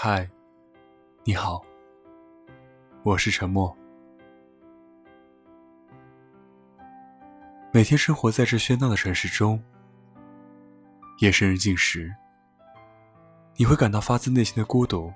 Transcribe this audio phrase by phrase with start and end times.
[0.00, 0.30] 嗨，
[1.24, 1.60] 你好，
[3.02, 3.76] 我是沉默。
[7.72, 9.60] 每天生活在这喧闹的城市中，
[11.18, 12.14] 夜深人静时，
[13.56, 15.12] 你会感到发自内心的孤独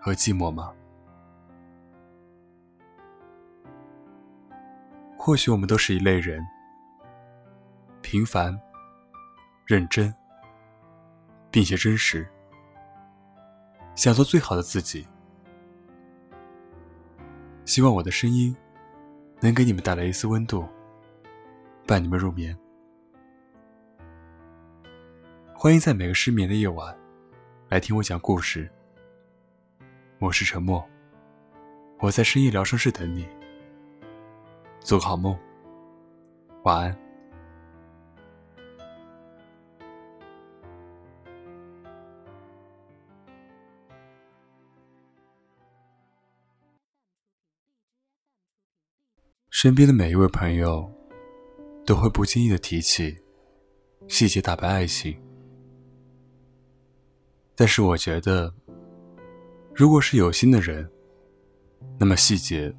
[0.00, 0.72] 和寂寞吗？
[5.18, 6.46] 或许我们都是一类人，
[8.02, 8.56] 平凡、
[9.64, 10.14] 认真，
[11.50, 12.24] 并且真实，
[13.96, 15.06] 想做最好的自己。
[17.64, 18.54] 希望我的声音
[19.40, 20.64] 能给你们带来一丝温度。
[21.86, 22.56] 伴你们入眠。
[25.54, 26.96] 欢迎在每个失眠的夜晚
[27.68, 28.68] 来听我讲故事。
[30.18, 30.84] 我是沉默，
[32.00, 33.26] 我在深夜疗伤室等你。
[34.80, 35.38] 做个好梦，
[36.64, 37.05] 晚安。
[49.58, 50.92] 身边的每一位朋友。
[51.86, 53.16] 都会不经意的提起
[54.06, 55.16] 细节打败爱情，
[57.54, 58.52] 但是我觉得，
[59.72, 60.90] 如果是有心的人，
[61.98, 62.76] 那么细节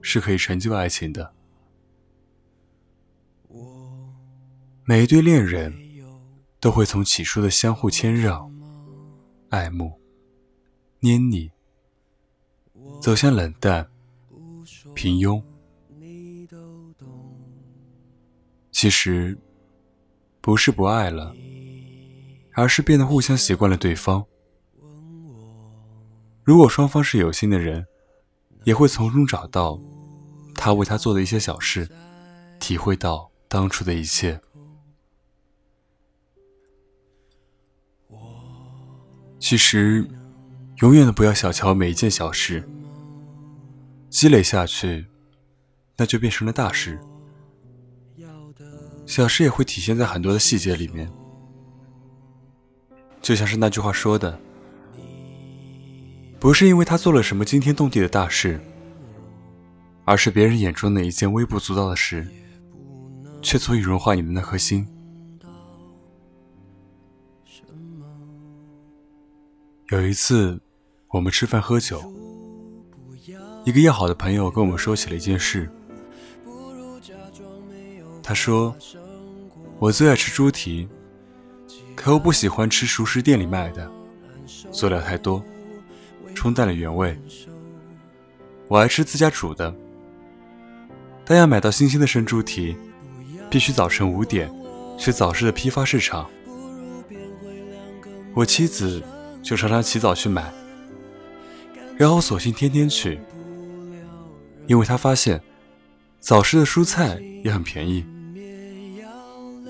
[0.00, 1.34] 是可以成就爱情的。
[4.84, 5.74] 每一对恋人
[6.58, 8.50] 都会从起初的相互谦让、
[9.50, 10.00] 爱慕、
[11.00, 11.50] 黏腻，
[13.02, 13.90] 走向冷淡、
[14.94, 15.42] 平庸。
[18.78, 19.34] 其实，
[20.42, 21.34] 不是不爱了，
[22.52, 24.22] 而是变得互相习惯了对方。
[26.44, 27.86] 如果双方是有心的人，
[28.64, 29.80] 也会从中找到
[30.54, 31.90] 他为他做的一些小事，
[32.60, 34.38] 体会到当初的一切。
[39.38, 40.06] 其实，
[40.82, 42.68] 永远都不要小瞧每一件小事，
[44.10, 45.06] 积累下去，
[45.96, 47.00] 那就变成了大事。
[49.06, 51.10] 小事也会体现在很多的细节里面，
[53.22, 54.38] 就像是那句话说的
[56.38, 58.60] ：“不是因为他做了什么惊天动地的大事，
[60.04, 62.26] 而是别人眼中的一件微不足道的事，
[63.40, 64.86] 却足以融化你的那颗心。”
[69.90, 70.60] 有一次，
[71.10, 72.12] 我们吃饭喝酒，
[73.64, 75.70] 一个要好的朋友跟我们说起了一件事。
[78.28, 78.74] 他说
[79.78, 80.88] ：“我最爱吃猪蹄，
[81.94, 83.88] 可我不喜欢吃熟食店里卖的，
[84.72, 85.40] 佐料太多，
[86.34, 87.16] 冲淡了原味。
[88.66, 89.72] 我爱吃自家煮的，
[91.24, 92.76] 但要买到新鲜的生猪蹄，
[93.48, 94.52] 必须早晨五点
[94.98, 96.28] 去早市的批发市场。
[98.34, 99.00] 我妻子
[99.40, 100.52] 就常常起早去买，
[101.96, 103.20] 然后索性天天去，
[104.66, 105.40] 因为她发现
[106.18, 108.04] 早市的蔬菜也很便宜。”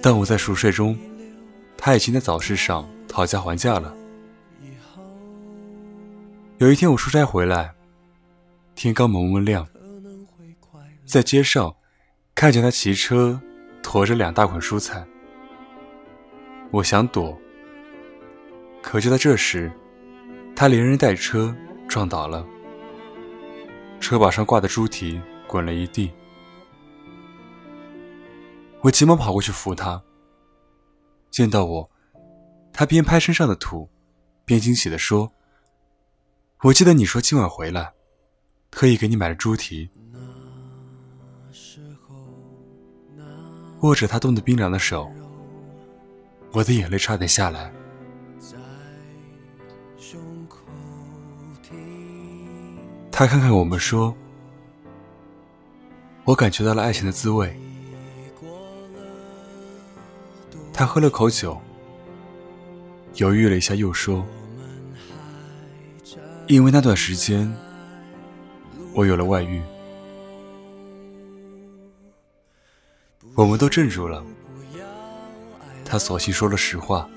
[0.00, 0.96] 但我在熟睡中，
[1.76, 3.94] 他已经在早市上讨价还价了。
[6.58, 7.74] 有一天我出差回来，
[8.74, 9.66] 天刚蒙蒙亮，
[11.04, 11.74] 在街上
[12.34, 13.40] 看见他骑车
[13.82, 15.04] 驮着两大捆蔬菜，
[16.70, 17.36] 我想躲，
[18.82, 19.70] 可就在这时，
[20.56, 21.54] 他连人带车
[21.88, 22.44] 撞倒了，
[24.00, 26.10] 车把上挂的猪蹄滚了一地。
[28.82, 30.02] 我急忙跑过去扶他。
[31.30, 31.90] 见到我，
[32.72, 33.88] 他边拍身上的土，
[34.44, 35.32] 边惊喜地说
[36.62, 37.92] ：“我记得你说今晚回来，
[38.70, 39.90] 特意给你买了猪蹄。”
[43.82, 45.12] 握着他冻得冰凉的手，
[46.52, 47.72] 我的眼泪差点下来。
[53.12, 54.16] 他看看我们说
[56.24, 57.56] ：“我感觉到了爱情的滋味。”
[60.78, 61.60] 他喝了口酒，
[63.16, 64.24] 犹豫了一下，又说
[66.46, 67.52] ：“因为那段时间，
[68.94, 69.60] 我有了外遇。”
[73.34, 74.24] 我们都镇住了。
[75.84, 77.10] 他索性说了实话：“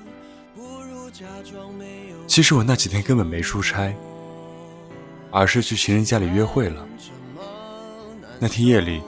[2.25, 3.95] 其实我那几天根本没出差，
[5.29, 6.83] 而是去情人家里约会了。
[8.39, 9.03] 那天夜里，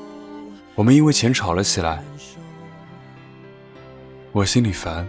[0.76, 2.04] 我们因为钱吵了起来。”
[4.34, 5.08] 我心里烦，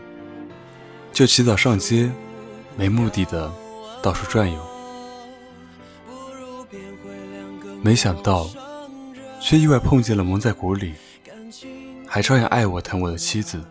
[1.10, 2.12] 就起早上街，
[2.76, 3.50] 没目的的
[4.02, 4.60] 到处转悠。
[7.82, 8.46] 没想到，
[9.40, 10.92] 却意外碰见了蒙在鼓里，
[12.06, 13.64] 还照样爱我疼我的妻子。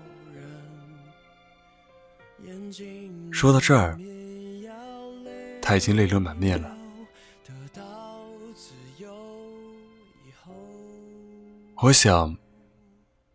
[3.32, 3.96] 说到这儿，
[5.62, 6.76] 他已经泪流满面了。
[11.76, 12.36] 我想，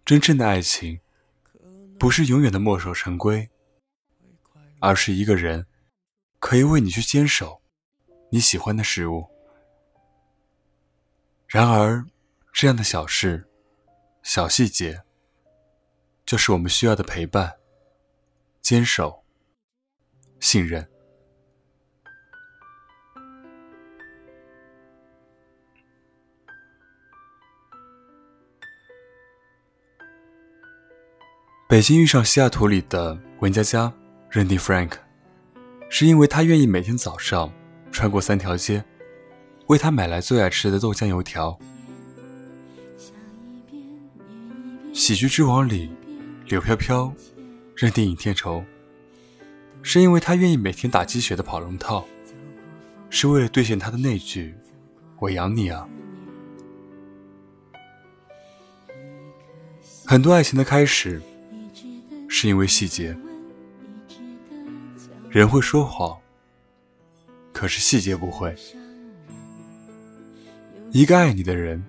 [0.05, 0.99] 真正的爱情，
[1.99, 3.51] 不是永远的墨守成规，
[4.79, 5.67] 而是一个人
[6.39, 7.61] 可以为你去坚守
[8.31, 9.29] 你喜欢的事物。
[11.49, 12.07] 然而，
[12.53, 13.49] 这样的小事、
[14.23, 15.03] 小细节，
[16.25, 17.59] 就是我们需要的陪伴、
[18.61, 19.25] 坚守、
[20.39, 20.89] 信任。
[31.69, 33.93] 北京遇上西雅图里的文佳佳
[34.31, 34.93] 认定 Frank，
[35.91, 37.53] 是因为他愿意每天早上
[37.93, 38.83] 穿过三条街，
[39.67, 41.59] 为他买来最爱吃的豆浆油条。
[44.95, 45.91] 喜剧之王里，
[46.47, 47.13] 柳飘飘
[47.77, 48.65] 认定尹天仇，
[49.83, 52.07] 是因为他愿意每天打鸡血的跑龙套，
[53.11, 54.55] 是为了兑现他的那句
[55.21, 55.87] “我养你啊”。
[60.07, 61.21] 很多爱情的开始。
[62.41, 63.19] 是因为细节，
[65.29, 66.17] 人会说谎，
[67.53, 68.55] 可是细节不会。
[70.93, 71.85] 一个爱你的人，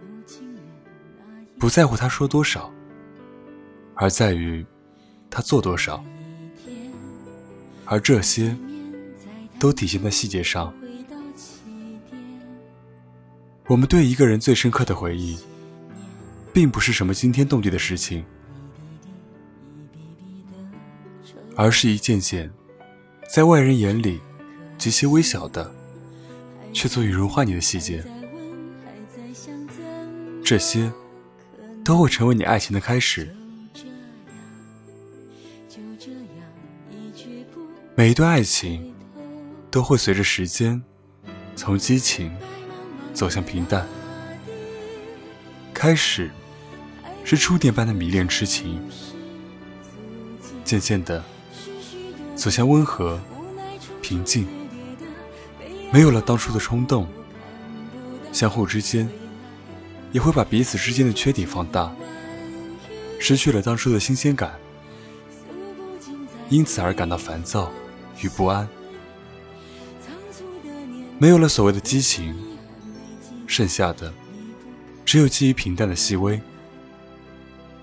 [1.60, 2.74] 不在乎他说多少，
[3.94, 4.66] 而在于
[5.30, 6.04] 他做多少，
[7.86, 8.58] 而这些
[9.60, 10.74] 都体现在细节上。
[13.68, 15.38] 我们对一个人最深刻的回忆，
[16.52, 18.26] 并不是什么惊天动地的事情。
[21.62, 22.50] 而是一件件，
[23.30, 24.22] 在外人眼里
[24.78, 25.70] 极其微小的，
[26.72, 28.02] 却足以融化你的细节。
[30.42, 30.90] 这些
[31.84, 33.36] 都会成为你爱情的开始。
[37.94, 38.96] 每一段爱情
[39.70, 40.82] 都会随着时间，
[41.58, 42.34] 从激情
[43.14, 43.86] 走向平淡。
[45.74, 46.32] 开始
[47.26, 48.80] 是触电般的迷恋痴情，
[50.64, 51.22] 渐渐的。
[52.40, 53.20] 走向温和、
[54.02, 54.48] 平静，
[55.92, 57.06] 没有了当初的冲动，
[58.32, 59.10] 相互之间
[60.14, 61.94] 也会把彼此之间的缺点放大，
[63.20, 64.58] 失去了当初的新鲜感，
[66.48, 67.70] 因此而感到烦躁
[68.22, 68.66] 与不安。
[71.18, 72.34] 没有了所谓的激情，
[73.48, 74.14] 剩下的
[75.04, 76.40] 只有基于平淡的细微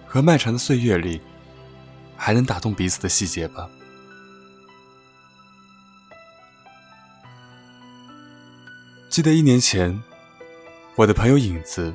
[0.06, 1.20] 和漫长的岁月里
[2.16, 3.68] 还能打动彼此的细节吧。
[9.16, 10.02] 记得一年前，
[10.94, 11.90] 我的朋友影子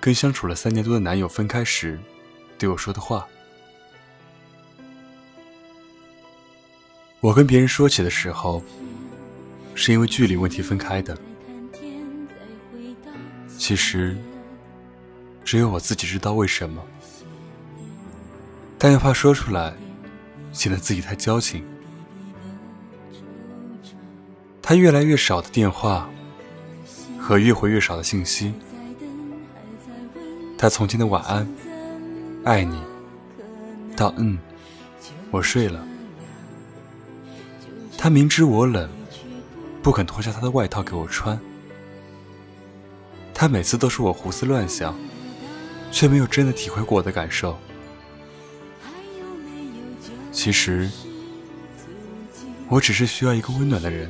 [0.00, 1.96] 跟相处了三年多的男友分开时
[2.58, 3.28] 对我说的话。
[7.20, 8.60] 我跟别人说起的时候，
[9.76, 11.16] 是因为距离问题分开的。
[13.56, 14.18] 其实，
[15.44, 16.84] 只有我自己知道为什么，
[18.76, 19.72] 但又怕说出来
[20.50, 21.64] 显得自己太矫情。
[24.60, 26.10] 他越来越少的电话。
[27.28, 28.54] 和越回越少的信息，
[30.56, 31.46] 他从前的晚安、
[32.42, 32.80] 爱你，
[33.94, 34.38] 到嗯，
[35.30, 35.86] 我睡了。
[37.98, 38.88] 他明知我冷，
[39.82, 41.38] 不肯脱下他的外套给我穿。
[43.34, 44.98] 他每次都是我胡思乱想，
[45.92, 47.58] 却没有真的体会过我的感受。
[50.32, 50.90] 其实，
[52.70, 54.08] 我只是需要一个温暖的人。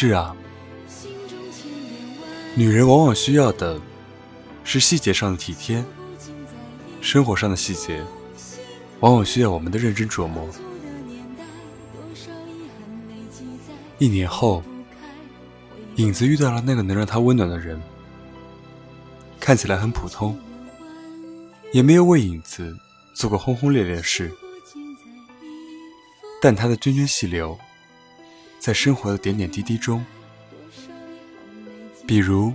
[0.00, 0.32] 是啊，
[2.54, 3.80] 女人往往需要的
[4.62, 5.84] 是细节上的体贴，
[7.00, 8.00] 生活上的细节
[9.00, 10.48] 往往需要我们的认真琢磨。
[13.98, 14.62] 一年后，
[15.96, 17.82] 影子遇到了那个能让他温暖的人，
[19.40, 20.38] 看起来很普通，
[21.72, 22.72] 也没有为影子
[23.16, 24.32] 做过轰轰烈烈的事，
[26.40, 27.58] 但他的涓涓细流。
[28.58, 30.04] 在生活的点点滴滴中，
[32.06, 32.52] 比如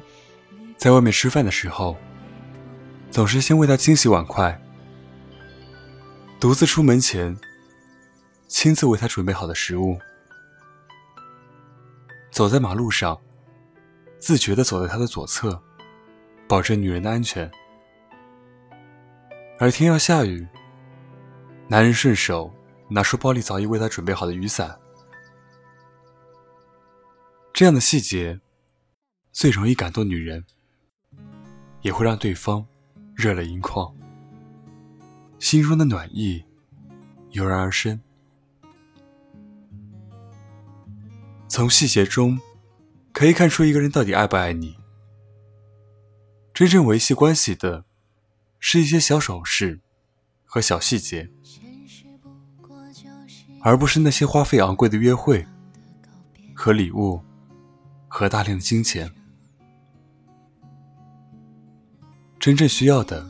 [0.78, 1.98] 在外面吃饭的时候，
[3.10, 4.54] 总是先为他清洗碗筷；
[6.40, 7.38] 独自出门前，
[8.48, 9.98] 亲自为他准备好的食物；
[12.32, 13.20] 走在马路上，
[14.20, 15.62] 自觉地走在他的左侧，
[16.48, 17.50] 保证女人的安全；
[19.58, 20.46] 而天要下雨，
[21.68, 22.54] 男人顺手
[22.90, 24.78] 拿出包里早已为他准备好的雨伞。
[27.54, 28.42] 这样的细节
[29.32, 30.44] 最容易感动女人，
[31.84, 32.66] 也会让对方
[33.14, 33.96] 热泪盈眶。
[35.38, 36.44] 心中的暖意
[37.30, 38.02] 油然而生。
[41.48, 42.42] 从细节中
[43.12, 44.76] 可以看出一个人到底爱不爱你。
[46.56, 47.86] 真正维系关系的，
[48.60, 49.80] 是一些小手势
[50.44, 51.30] 和小细节，
[53.62, 55.46] 而不是那些花费昂贵的约会
[56.56, 57.22] 和礼物
[58.16, 59.12] 和大量的金钱。
[62.40, 63.28] 真正需要的。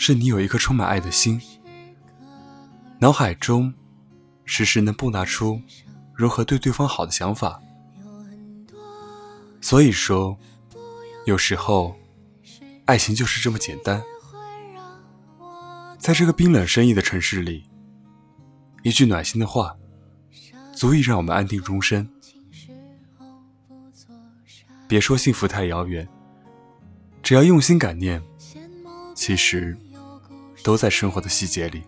[0.00, 1.40] 是你有一颗充满爱的心，
[3.00, 3.74] 脑海中
[4.44, 5.60] 时时能蹦跶出
[6.14, 7.60] 如何对对方好的想法。
[9.60, 10.38] 所以说，
[11.26, 11.96] 有时候
[12.84, 14.00] 爱情就是这么简单。
[15.98, 17.68] 在这个冰冷生意的城市里，
[18.84, 19.76] 一句暖心的话，
[20.72, 22.08] 足以让我们安定终身。
[24.88, 26.08] 别说幸福太遥远，
[27.22, 28.20] 只要用心感念，
[29.14, 29.78] 其实。
[30.64, 31.84] 都在生活的细节里。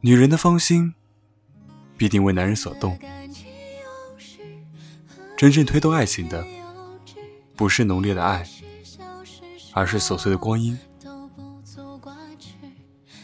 [0.00, 0.94] 女人的芳心，
[1.96, 2.96] 必定为男人所动。
[5.36, 6.46] 真正推动爱情的，
[7.56, 8.48] 不是浓烈的爱，
[9.72, 10.78] 而是琐碎的光阴。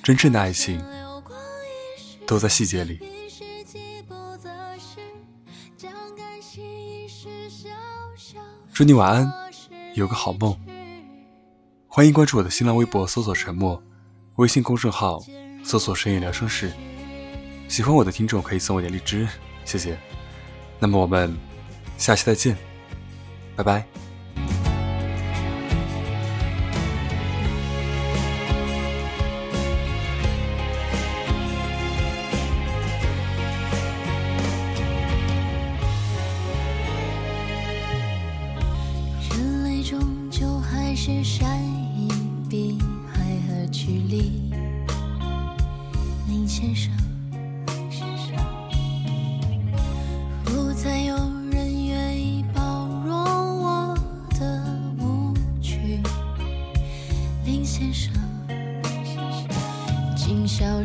[0.03, 0.85] 真正的爱情，
[2.27, 2.99] 都在细节里。
[8.73, 9.33] 祝你晚安，
[9.95, 10.57] 有个好梦。
[11.87, 13.83] 欢迎关注我的新浪微博，搜索“沉默”，
[14.37, 15.23] 微信公众号
[15.65, 16.73] 搜索“深夜聊生事”。
[17.69, 19.27] 喜欢我的听众可以送我点荔枝，
[19.65, 19.99] 谢谢。
[20.79, 21.37] 那么我们
[21.97, 22.57] 下期再见，
[23.57, 24.08] 拜拜。
[57.79, 58.13] 先生，
[60.17, 60.83] 今宵